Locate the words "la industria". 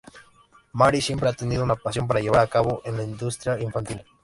2.97-3.59